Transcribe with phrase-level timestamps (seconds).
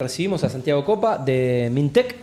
[0.00, 2.14] Recibimos a Santiago Copa de Mintec.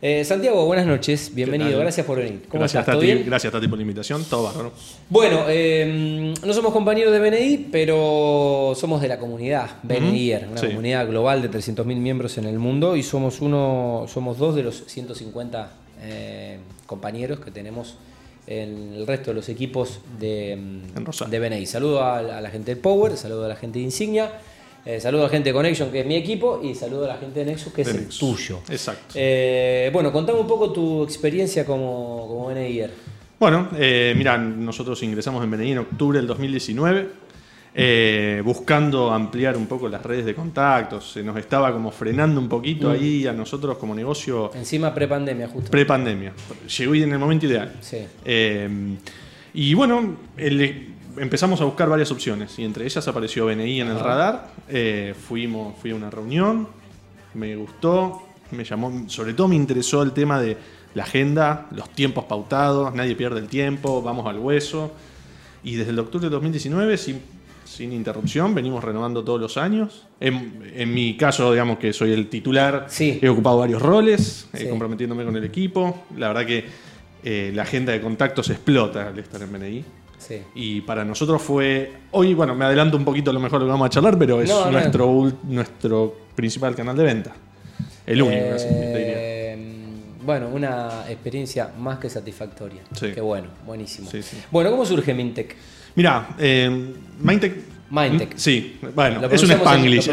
[0.00, 2.44] Eh, Santiago, buenas noches, bienvenido, gracias por venir.
[2.48, 2.94] ¿Cómo gracias, estás?
[2.94, 4.72] Tati, Gracias, Tati, por la invitación, todo bárbaro.
[5.10, 11.06] Bueno, eh, no somos compañeros de BNI, pero somos de la comunidad BNI, una comunidad
[11.08, 15.72] global de 300.000 miembros en el mundo y somos uno, somos dos de los 150
[16.00, 17.98] eh, compañeros que tenemos
[18.46, 20.58] en el resto de los equipos de,
[21.28, 21.66] de BNI.
[21.66, 24.32] Saludo a, a la gente de Power, saludo a la gente de Insignia
[24.84, 27.16] eh, saludo a la gente de Connection, que es mi equipo, y saludo a la
[27.18, 28.60] gente de Nexus, que es el tuyo.
[28.68, 29.14] Exacto.
[29.14, 32.50] Eh, bueno, contame un poco tu experiencia como, como.
[33.38, 37.08] Bueno, eh, mira, nosotros ingresamos en BNI en octubre del 2019,
[38.42, 41.12] buscando ampliar un poco las redes de contactos.
[41.12, 42.92] Se nos estaba como frenando un poquito mm.
[42.92, 44.50] ahí a nosotros como negocio.
[44.54, 45.70] Encima prepandemia, justo.
[45.70, 46.32] Prepandemia.
[46.78, 47.74] Llegó en el momento ideal.
[47.80, 47.98] Sí.
[49.52, 54.00] y bueno, el empezamos a buscar varias opciones y entre ellas apareció BNI en el
[54.00, 54.48] radar.
[54.68, 56.66] Eh, fuimos, fui a una reunión,
[57.34, 60.56] me gustó, me llamó, sobre todo me interesó el tema de
[60.94, 64.92] la agenda, los tiempos pautados, nadie pierde el tiempo, vamos al hueso.
[65.62, 67.20] Y desde el octubre de 2019, sin,
[67.64, 70.06] sin interrupción, venimos renovando todos los años.
[70.20, 75.36] En, mi caso, digamos que soy el titular, he ocupado varios roles, eh, comprometiéndome con
[75.36, 76.04] el equipo.
[76.16, 76.64] La verdad que
[77.22, 79.84] eh, la agenda de contactos explota al estar en BNI.
[80.54, 81.92] Y para nosotros fue.
[82.12, 84.42] Hoy, bueno, me adelanto un poquito a lo mejor lo que vamos a charlar, pero
[84.42, 87.32] es nuestro, nuestro principal canal de venta.
[88.06, 89.56] El único, eh,
[90.24, 92.82] Bueno, una experiencia más que satisfactoria.
[92.98, 94.10] Qué bueno, buenísimo.
[94.50, 95.56] Bueno, ¿cómo surge Mintec?
[95.94, 97.54] Mira, eh, Mintec
[97.90, 98.36] Mindtech.
[98.36, 100.08] Sí, bueno, es un Spanglish.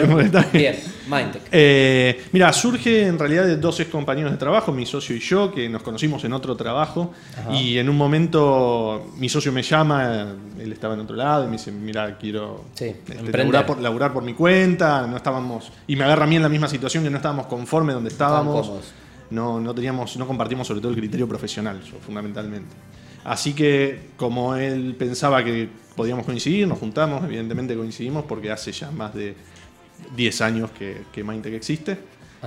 [0.51, 0.75] Bien,
[1.07, 1.43] Mindtech.
[1.51, 5.53] Eh, mira, surge en realidad de dos ex compañeros de trabajo, mi socio y yo,
[5.53, 7.13] que nos conocimos en otro trabajo.
[7.51, 11.53] Y en un momento mi socio me llama, él estaba en otro lado, y me
[11.53, 13.37] dice: Mira, quiero sí, este,
[13.79, 15.05] laburar, por, mi cuenta.
[15.05, 15.71] No estábamos.
[15.85, 18.71] Y me agarra a mí en la misma situación que no estábamos conformes donde estábamos.
[19.29, 22.73] No, no, teníamos, no compartimos sobre todo el criterio profesional, fundamentalmente.
[23.27, 28.89] Así que, como él pensaba que podíamos coincidir, nos juntamos, evidentemente coincidimos porque hace ya
[28.89, 29.35] más de
[30.15, 31.97] 10 años que, que Mindtech existe.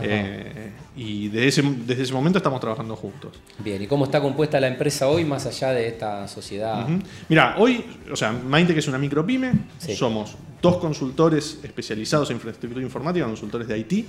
[0.00, 3.32] Eh, y desde ese, desde ese momento estamos trabajando juntos.
[3.58, 6.86] Bien, ¿y cómo está compuesta la empresa hoy más allá de esta sociedad?
[7.28, 9.52] Mira, hoy, o sea, Mindtech es una micropyme,
[9.94, 14.06] somos dos consultores especializados en infraestructura informática, consultores de IT,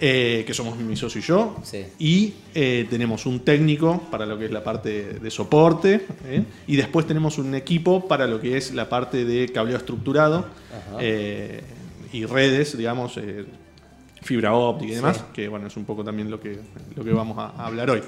[0.00, 1.56] eh, que somos mi socio y yo,
[1.98, 6.44] y eh, tenemos un técnico para lo que es la parte de soporte, ¿eh?
[6.66, 10.46] y después tenemos un equipo para lo que es la parte de cableo estructurado
[12.12, 13.18] y redes, digamos,
[14.22, 16.58] fibra óptica y demás, que bueno, es un poco también lo que,
[16.94, 18.02] lo que vamos a, hablar hoy.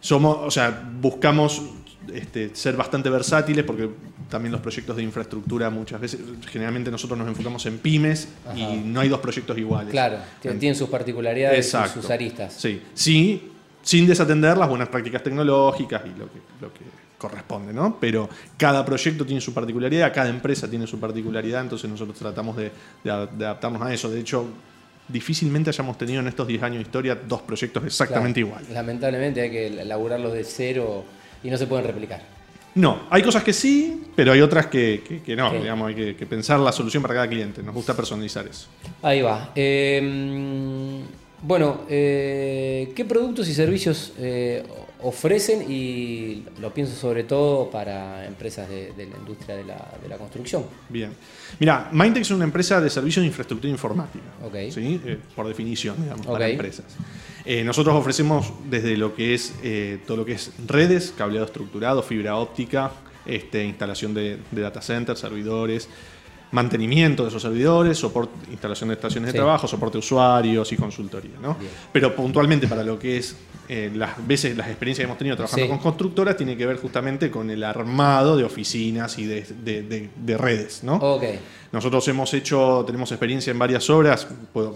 [0.00, 1.62] somos, o sea, buscamos
[2.12, 3.88] este, ser bastante versátiles porque
[4.28, 9.00] también los proyectos de infraestructura muchas veces, generalmente nosotros nos enfocamos en pymes y no
[9.00, 9.90] hay dos proyectos iguales.
[9.90, 12.54] Claro, tienen sus particularidades y sus aristas.
[12.54, 13.52] Sí, sí,
[13.82, 17.98] sin desatender las buenas prácticas tecnológicas y lo que, lo que corresponde, ¿no?
[18.00, 22.72] Pero cada proyecto tiene su particularidad, cada empresa tiene su particularidad, entonces nosotros tratamos de,
[23.08, 24.10] adaptarnos a eso.
[24.10, 24.46] De hecho,
[25.06, 28.68] difícilmente hayamos tenido en estos 10 años de historia dos proyectos exactamente iguales.
[28.70, 31.04] Lamentablemente hay que elaborarlos de cero
[31.42, 32.22] y no se pueden replicar.
[32.74, 35.52] No, hay cosas que sí, pero hay otras que, no.
[35.52, 37.62] Digamos, hay que, pensar la solución para cada cliente.
[37.62, 38.68] Nos gusta personalizar eso.
[39.02, 39.52] Ahí va.
[39.54, 41.02] Em,
[41.42, 44.64] bueno, eh, ¿qué productos y servicios eh,
[45.02, 45.70] ofrecen?
[45.70, 50.64] Y lo pienso sobre todo para empresas de, la industria de la, construcción.
[50.88, 51.12] Bien.
[51.58, 54.24] Mira, Mindtech es una empresa de servicios de infraestructura informática.
[54.70, 54.98] ¿sí?
[55.04, 56.86] Eh, por definición, digamos, para empresas.
[57.64, 59.52] Nosotros ofrecemos desde lo que es
[60.06, 62.92] todo lo que es redes, cableado estructurado, fibra óptica,
[63.26, 65.88] este, instalación de, de data centers, servidores,
[66.52, 71.36] mantenimiento de esos servidores, soporte, instalación de estaciones de trabajo, soporte de usuarios y consultoría.
[71.40, 71.56] ¿no?
[71.92, 73.36] Pero puntualmente para lo que es
[73.74, 77.30] eh, las veces, las experiencias que hemos tenido trabajando con constructoras, tiene que ver justamente
[77.30, 80.84] con el armado de oficinas y de, redes.
[80.84, 81.00] ¿no?
[81.72, 84.74] Nosotros hemos hecho, tenemos experiencia en varias obras, por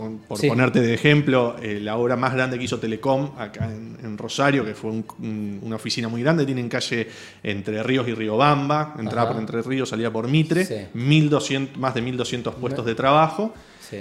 [0.49, 4.73] ponerte de ejemplo, eh, la obra más grande que hizo Telecom acá en, Rosario, que
[4.75, 7.07] fue una oficina muy grande, tiene en calle
[7.43, 12.55] Entre Ríos y Riobamba, entraba por Entre Ríos, salía por Mitre, 1200, más de 1.200
[12.55, 13.53] puestos de trabajo.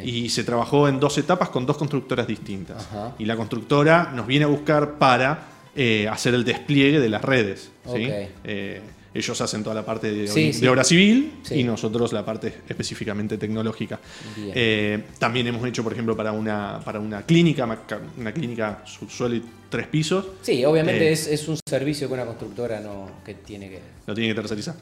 [0.04, 2.88] Y se trabajó en dos etapas con dos constructoras distintas.
[3.20, 7.72] Y la constructora nos viene a buscar para eh, hacer el despliegue de las redes.
[7.86, 8.08] ¿sí?
[8.44, 8.82] Eh,
[9.16, 13.98] ellos hacen toda la parte de, obra civil y nosotros la parte específicamente tecnológica.
[14.38, 17.66] Eh, también hemos hecho, por ejemplo, para una, para una clínica,
[18.18, 20.28] una clínica subsuelo y tres pisos.
[20.42, 23.80] Sí, obviamente eh, es, un servicio que una constructora no que tiene que...
[24.06, 24.76] Lo tiene que tercerizar.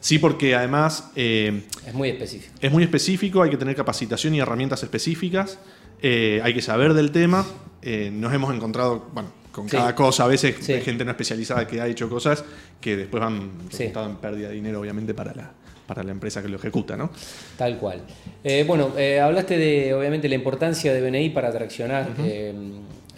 [0.00, 1.12] sí, porque además...
[1.14, 2.52] Eh, es muy específico.
[2.60, 5.56] Es muy específico, hay que tener capacitación y herramientas específicas.
[6.02, 7.46] hay que saber del tema.
[7.84, 11.86] nos hemos encontrado, bueno, con cada cosa, a veces hay gente no especializada que ha
[11.86, 12.44] hecho cosas
[12.80, 15.52] que después han resultado en pérdida de dinero, obviamente, para la,
[15.88, 17.10] para la empresa que lo ejecuta, ¿no?
[17.56, 18.02] Tal cual.
[18.44, 22.10] Eh, bueno, eh, hablaste de, obviamente, la importancia de BNI para atraccionar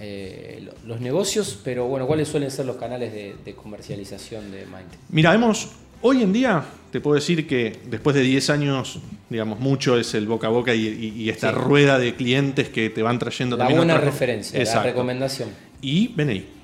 [0.03, 4.89] eh, los negocios, pero bueno, ¿cuáles suelen ser los canales de, comercialización de Mind?
[5.11, 9.99] Mira, hemos, hoy en día, te puedo decir que después de 10 años, digamos, mucho
[9.99, 13.65] es el boca a boca y, esta rueda de clientes que te van trayendo la
[13.65, 13.81] también.
[13.81, 15.70] Buena referencia, la recomendación.
[15.83, 16.61] Y BNI.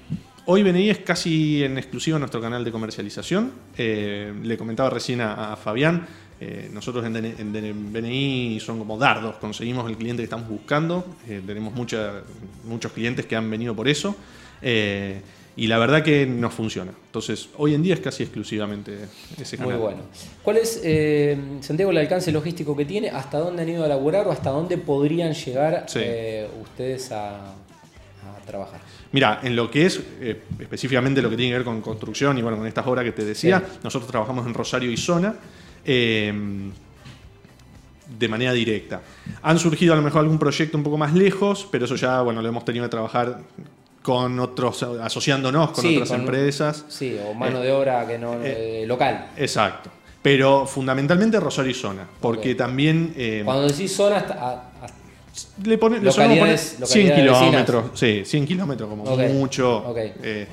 [0.48, 3.52] Hoy BNI es casi en exclusivo nuestro canal de comercialización.
[3.76, 6.06] Eh, le comentaba recién a, Fabián,
[6.40, 11.74] eh, nosotros en, BNI son como dardos, conseguimos el cliente que estamos buscando, eh, tenemos
[11.74, 14.14] muchos clientes que han venido por eso.
[15.58, 16.92] y la verdad que nos funciona.
[17.06, 18.98] Entonces, hoy en día es casi exclusivamente
[19.40, 19.72] ese canal.
[19.72, 20.02] Muy bueno.
[20.42, 20.82] ¿Cuál es,
[21.60, 23.08] Santiago, el alcance logístico que tiene?
[23.08, 25.86] ¿Hasta dónde han ido a laburar o hasta dónde podrían llegar
[26.62, 27.54] ustedes a
[28.46, 28.80] trabajar?
[29.12, 32.42] Mira, en lo que es eh, específicamente lo que tiene que ver con construcción y
[32.42, 35.34] bueno, con estas obras que te decía, nosotros trabajamos en Rosario y Zona.
[35.84, 36.72] Em,
[38.18, 39.02] de manera directa.
[39.42, 42.40] Han surgido a lo mejor algún proyecto un poco más lejos, pero eso ya, bueno,
[42.40, 43.40] lo hemos tenido que trabajar
[44.02, 46.84] con otros, asociándonos con otras empresas.
[46.88, 49.30] Sí, o mano de obra que no eh, eh, local.
[49.36, 49.90] Exacto.
[50.22, 53.12] Pero fundamentalmente Rosario y Zona, porque también...
[53.44, 54.70] Cuando decís zona, hasta,
[55.64, 57.84] le, pone, le 100 kilómetros.
[57.94, 59.94] Sí, 100 kilómetros como mucho.
[59.96, 60.46] Eh,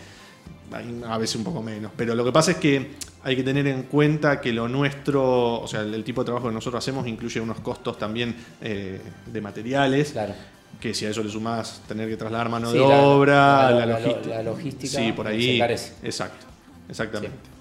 [1.08, 1.92] a veces un poco menos.
[1.96, 2.92] Pero lo que pasa es que
[3.24, 6.54] hay que tener en cuenta que lo nuestro, o sea, el, tipo de trabajo que
[6.54, 10.12] nosotros hacemos incluye unos costos también eh, de materiales.
[10.12, 10.34] Claro.
[10.80, 14.98] Que si a eso le sumás tener que trasladar mano de obra, la, logística.
[14.98, 15.62] Sí, por ahí.
[15.62, 16.46] Exacto,
[16.90, 17.53] exactamente.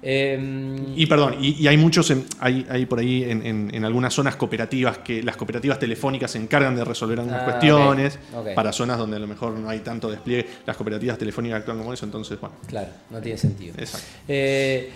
[0.00, 5.22] Em, y perdón, y, hay muchos, hay, hay, por ahí en, algunas zonas cooperativas que
[5.22, 8.18] las cooperativas telefónicas se encargan de resolver algunas ah, cuestiones.
[8.54, 11.92] Para zonas donde a lo mejor no hay tanto despliegue, las cooperativas telefónicas actúan como
[11.92, 12.56] eso, entonces, bueno.
[12.66, 13.74] Claro, no tiene sentido.
[13.78, 14.06] Exacto.
[14.28, 14.90] Eh,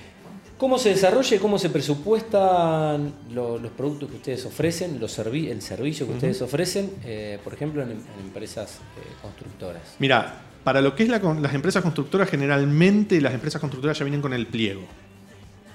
[0.63, 6.07] ¿Cómo se desarrolla y cómo se presupuestan los productos que ustedes ofrecen, los el servicio
[6.07, 9.83] que ustedes ofrecen, eh, por ejemplo, en, empresas eh, constructoras?
[9.99, 14.33] Mira, para lo que es las empresas constructoras, generalmente las empresas constructoras ya vienen con
[14.33, 14.83] el pliego.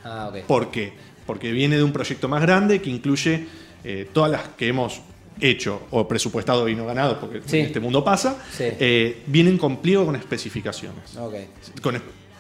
[0.04, 0.46] Ah, ok.
[0.46, 0.94] ¿Por qué?
[1.26, 3.48] Porque viene de un proyecto más grande que incluye
[3.84, 5.02] eh, todas las que hemos
[5.40, 10.06] hecho o presupuestado y no ganado, porque en este mundo pasa, eh, vienen con pliego
[10.06, 11.16] con especificaciones.
[11.16, 11.48] Okay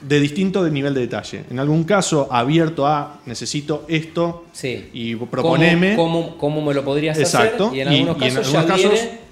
[0.02, 1.44] de distinto nivel de detalle.
[1.50, 4.46] En algún caso, abierto a necesito esto
[4.94, 5.96] y proponeme.
[5.96, 7.68] ¿Cómo, cómo, me lo podrías Exacto.
[7.68, 7.78] hacer?
[7.78, 8.62] Y en algunos casos, ya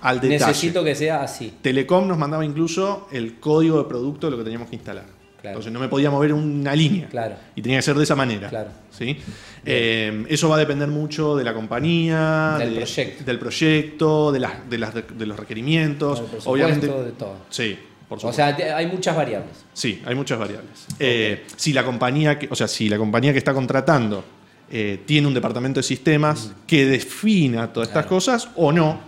[0.01, 0.45] al detalle.
[0.47, 1.53] Necesito que sea así.
[1.61, 5.15] Telecom nos mandaba incluso el código de producto de lo que teníamos que instalar.
[5.43, 7.07] Entonces no me podía mover una línea.
[7.07, 7.35] Claro.
[7.55, 8.49] Y tenía que ser de esa manera.
[8.49, 8.71] Claro.
[8.89, 9.15] ¿sí?
[9.63, 13.23] Eh, eso va a depender mucho de la compañía, del, proyecto.
[13.23, 16.23] del proyecto, de, las, de, las, de los requerimientos.
[16.45, 16.87] Obviamente.
[16.87, 17.35] De todo.
[17.51, 17.77] Sí
[18.09, 19.65] o sea, hay muchas variables.
[19.73, 20.85] Sí, hay muchas variables.
[20.99, 24.23] Eh, si la compañía, que, o sea, si la compañía que está contratando
[24.69, 28.99] eh, tiene un departamento de sistemas que defina todas estas cosas o no,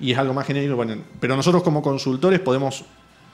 [0.00, 2.84] y es algo más genérico, bueno, pero nosotros como consultores podemos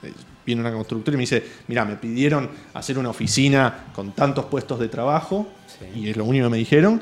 [0.03, 0.13] eh,
[0.45, 4.79] viene una constructora y me dice, mira, me pidieron hacer una oficina con tantos puestos
[4.79, 5.47] de trabajo,
[5.95, 7.01] y es lo único que me dijeron,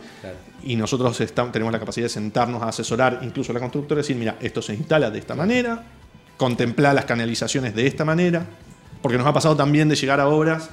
[0.64, 1.18] y nosotros
[1.52, 4.62] tenemos la capacidad de sentarnos a asesorar incluso a la constructora y decir, mira, esto
[4.62, 5.84] se instala de esta manera,
[6.40, 8.46] contemplar las canalizaciones de esta manera,
[9.02, 10.70] porque nos ha pasado también de llegar a obras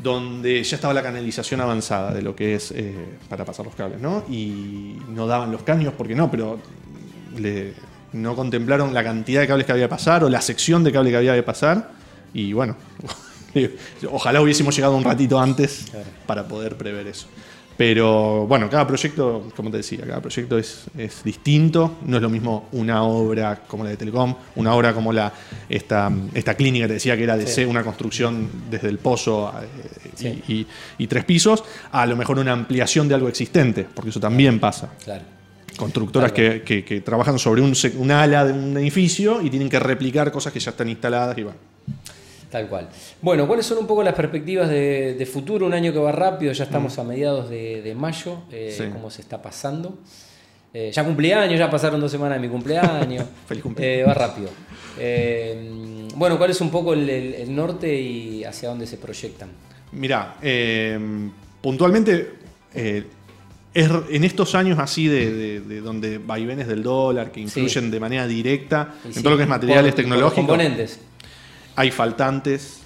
[0.00, 2.94] donde ya estaba la canalización avanzada de lo que es eh,
[3.28, 4.24] para pasar los cables, ¿no?
[4.30, 6.60] Y no daban los caños, porque no, pero
[8.12, 11.10] no contemplaron la cantidad de cables que había que pasar o la sección de cable
[11.10, 11.90] que había que pasar.
[12.32, 12.76] Y bueno,
[14.12, 15.86] ojalá hubiésemos llegado un ratito antes
[16.24, 17.26] para poder prever eso.
[17.78, 20.88] Pero bueno, cada proyecto, como te decía, cada proyecto es,
[21.24, 21.98] distinto.
[22.06, 25.32] No es lo mismo una obra como la de Telecom, una obra como la
[25.68, 29.52] esta, esta clínica, te decía que era de una construcción desde el pozo
[30.20, 30.66] eh,
[30.98, 34.90] y, tres pisos, a lo mejor una ampliación de algo existente, porque eso también pasa.
[35.04, 35.22] Claro.
[35.76, 40.52] Constructoras que, trabajan sobre un, un ala de un edificio y tienen que replicar cosas
[40.52, 41.77] que ya están instaladas y bueno.
[42.50, 42.88] Tal cual.
[43.20, 45.66] Bueno, ¿cuáles son un poco las perspectivas de, futuro?
[45.66, 47.00] Un año que va rápido, ya estamos mm.
[47.00, 49.98] a mediados de, mayo, eh, cómo se está pasando.
[50.72, 53.24] Eh, ya cumpleaños, ya pasaron dos semanas de mi cumpleaños.
[53.46, 54.00] Feliz cumpleaños.
[54.00, 54.50] Eh, va rápido.
[56.16, 59.50] bueno, ¿cuál es un poco el, norte y hacia dónde se proyectan?
[59.92, 60.36] Mirá,
[61.60, 62.32] puntualmente,
[62.74, 68.94] en estos años así de, de, donde vaivenes del dólar que influyen de manera directa
[69.04, 70.46] en todo lo que es materiales tecnológicos.
[70.46, 71.00] componentes
[71.78, 72.82] hay faltantes,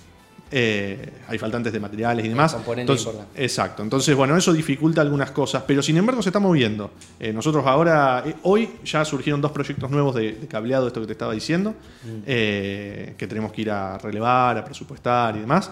[0.54, 2.54] Eh, hay faltantes de materiales y demás.
[2.76, 3.82] Entonces, exacto.
[3.82, 6.90] Entonces, bueno, eso dificulta algunas cosas, pero sin embargo se está moviendo.
[7.18, 11.12] Eh, nosotros ahora, eh, hoy ya surgieron dos proyectos nuevos de, cableado, esto que te
[11.12, 11.70] estaba diciendo,
[12.04, 12.24] mm.
[12.26, 15.70] que tenemos que ir a relevar, a presupuestar y demás.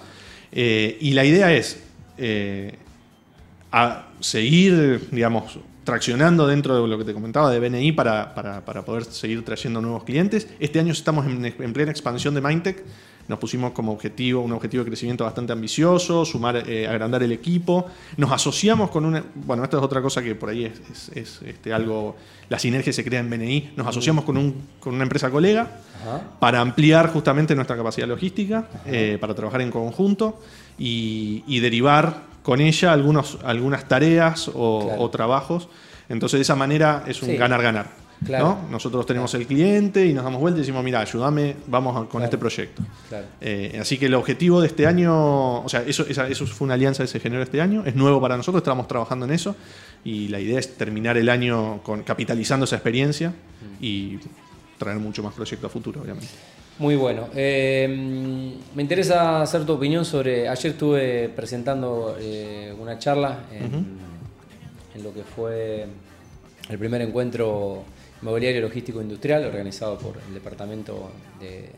[0.50, 1.78] y la idea es
[3.72, 5.58] a seguir, digamos,
[5.90, 8.32] traccionando dentro de lo que te comentaba de BNI para,
[8.86, 10.46] poder seguir trayendo nuevos clientes.
[10.60, 12.84] Este año estamos en, plena expansión de Mindtech.
[13.26, 17.86] Nos pusimos como objetivo un objetivo de crecimiento bastante ambicioso, sumar, eh, agrandar el equipo.
[18.16, 19.24] Nos asociamos con una.
[19.34, 21.10] Bueno, esto es otra cosa que por ahí es,
[21.44, 22.16] este, algo.
[22.48, 23.72] La sinergia se crea en BNI.
[23.76, 25.80] Nos asociamos con, un, con una empresa colega
[26.38, 30.40] para ampliar justamente nuestra capacidad logística, eh, para trabajar en conjunto
[30.78, 35.68] y, y derivar con ella algunos, algunas tareas o, trabajos.
[36.08, 38.00] Entonces, de esa manera es un ganar-ganar.
[38.70, 42.36] Nosotros tenemos el cliente y nos damos vuelta y decimos, mira, ayúdame, vamos con este
[42.36, 42.82] proyecto.
[43.40, 47.02] Eh, así que el objetivo de este año, o sea, eso, eso fue una alianza
[47.02, 49.56] que se generó este año, es nuevo para nosotros, estamos trabajando en eso
[50.04, 53.84] y la idea es terminar el año con, capitalizando esa experiencia mm.
[53.84, 54.18] y
[54.78, 56.28] traer mucho más proyectos a futuro, obviamente.
[56.80, 57.28] Muy bueno.
[57.34, 60.48] Em, me interesa hacer tu opinión sobre.
[60.48, 65.84] Ayer estuve presentando eh, una charla en, lo que fue
[66.70, 67.84] el primer encuentro
[68.22, 71.68] inmobiliario logístico industrial organizado por el Departamento de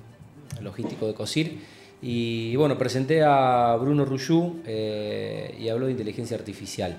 [0.62, 1.58] Logístico de COSIR.
[2.04, 6.98] Y bueno, presenté a Bruno Ruyú eh, y habló de inteligencia artificial.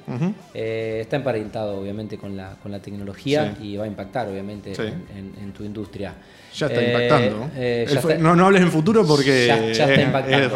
[0.53, 5.51] Eh, está emparentado obviamente con la, con la tecnología y va a impactar obviamente en,
[5.51, 6.13] tu industria.
[6.55, 7.49] Ya está impactando.
[8.19, 8.35] ¿no?
[8.37, 10.45] no, hables en futuro porque ya, está impactando.
[10.45, 10.51] es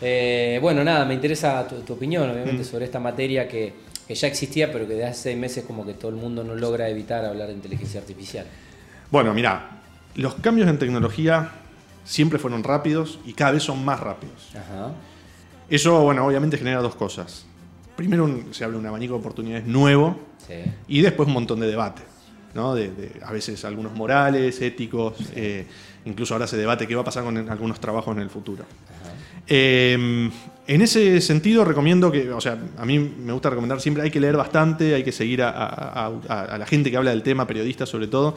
[0.00, 0.60] real.
[0.60, 3.72] bueno, nada, me interesa tu, opinión obviamente sobre esta materia que,
[4.06, 6.54] que, ya existía pero que de hace seis meses como que todo el mundo no
[6.54, 8.46] logra evitar hablar de inteligencia artificial.
[9.10, 9.80] Bueno, mira,
[10.14, 11.50] los cambios en tecnología
[12.08, 14.50] siempre fueron rápidos y cada vez son más rápidos.
[15.68, 17.44] Eso, bueno, obviamente genera dos cosas.
[17.96, 20.18] Primero se abre un abanico de oportunidades nuevo
[20.88, 22.02] y después un montón de debate.
[22.54, 22.74] ¿no?
[22.74, 25.66] De, a veces algunos morales, éticos, eh,
[26.06, 28.64] incluso ahora se debate qué va a pasar con algunos trabajos en el futuro.
[29.48, 30.30] Em,
[30.66, 34.20] en ese sentido, recomiendo que, o sea, a mí me gusta recomendar siempre, hay que
[34.20, 36.12] leer bastante, hay que seguir a,
[36.58, 38.34] la gente que habla del tema, periodistas sobre todo.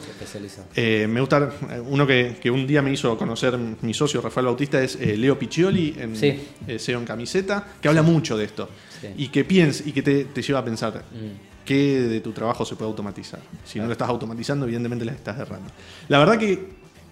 [0.74, 1.52] Eh, me gusta,
[1.86, 5.94] uno que, un día me hizo conocer mi socio Rafael Bautista es eh, Leo Piccioli,
[5.98, 8.70] en eh, SEO en camiseta, que habla mucho de esto.
[9.18, 11.04] Y que piensa y que te, lleva a pensar.
[11.12, 11.52] Mm.
[11.66, 13.40] ¿Qué de tu trabajo se puede automatizar?
[13.64, 15.70] Si no lo estás automatizando, evidentemente le estás errando.
[16.08, 16.58] La verdad que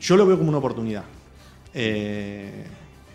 [0.01, 1.05] yo lo veo como una oportunidad.
[1.75, 2.65] Eh,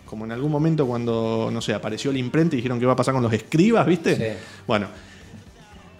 [0.06, 2.96] como en algún momento cuando, no sé, apareció la imprenta y dijeron qué va a
[2.96, 4.38] pasar con los escribas, ¿viste?
[4.66, 4.88] Bueno,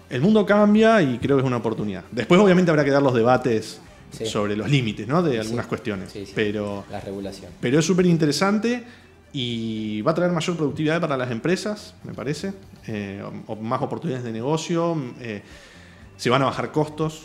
[0.08, 2.04] el mundo cambia y creo que es una oportunidad.
[2.10, 5.22] Después obviamente habrá que dar los debates sobre los límites, ¿no?
[5.22, 6.12] De algunas cuestiones.
[6.34, 7.50] Pero, la regulación.
[7.60, 8.84] Pero es súper interesante
[9.32, 12.54] y va a traer mayor productividad para las empresas, me parece,
[12.86, 15.42] eh, o, más oportunidades de negocio, eh,
[16.16, 17.25] se van a bajar costos,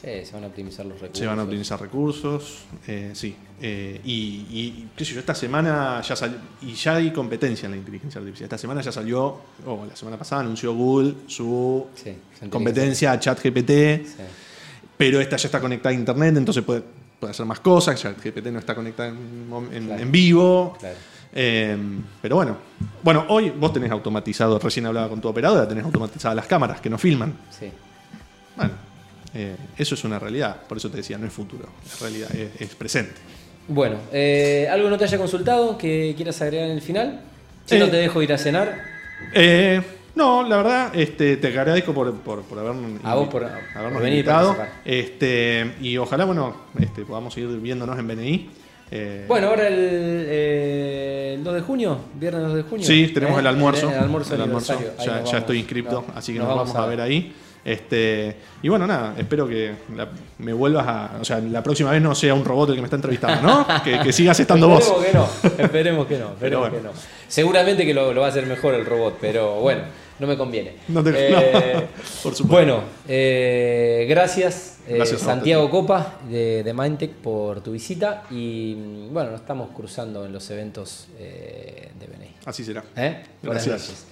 [0.00, 1.18] se van a optimizar los recursos.
[1.18, 3.34] Se van a optimizar recursos, eh, sí.
[3.60, 7.78] Eh, y, qué sé yo, esta semana ya salió, y ya hay competencia en la
[7.78, 8.44] inteligencia artificial.
[8.44, 11.86] Esta semana ya salió, o la semana pasada anunció Google su
[12.48, 13.72] competencia a ChatGPT,
[14.96, 16.82] pero esta ya está conectada a Internet, entonces puede,
[17.18, 18.00] puede hacer más cosas.
[18.00, 20.78] ChatGPT no está conectada en, vivo.
[21.34, 21.76] Eh,
[22.22, 22.56] pero bueno,
[23.02, 26.88] bueno, hoy vos tenés automatizado, recién hablaba con tu operadora, tenés automatizadas las cámaras que
[26.88, 27.34] nos filman.
[27.50, 27.70] Sí.
[29.40, 32.74] Eh, eso es una realidad, por eso te decía, no es futuro, es realidad, es,
[32.74, 33.14] presente.
[33.68, 37.20] Bueno, eh, ¿algo no te haya consultado que quieras agregar en el final?
[37.64, 38.82] Si no eh, te dejo ir a cenar.
[40.16, 43.44] no, la verdad, este, te agradezco por, por, por habernos, a vos por,
[43.76, 44.56] habernos invitado.
[44.84, 48.50] Este, y ojalá, bueno, este, podamos seguir viéndonos en BNI.
[49.28, 52.84] bueno, ahora el, 2 de junio, viernes 2 de junio.
[52.84, 53.88] Sí, tenemos el almuerzo.
[53.88, 54.36] El, almuerzo,
[54.98, 57.32] Ya, ya, estoy inscripto, así que nos, vamos, a ver ahí.
[57.64, 59.72] Este, y bueno, nada, espero que
[60.38, 61.18] me vuelvas a.
[61.20, 63.66] O sea, la próxima vez no sea un robot el que me está entrevistando, ¿no?
[64.04, 64.90] que, sigas estando vos.
[65.04, 66.90] Que no, esperemos que no, esperemos que no.
[67.28, 69.82] Seguramente que lo, va a hacer mejor el robot, pero bueno,
[70.18, 70.76] no me conviene.
[70.88, 71.86] No te, eh,
[72.22, 72.46] por supuesto.
[72.46, 79.40] Bueno, eh, gracias, eh, Santiago Copa de, de Mindtech por tu visita y bueno, nos
[79.40, 82.34] estamos cruzando en los eventos de BNI.
[82.46, 82.82] Así será.
[83.42, 84.06] Gracias.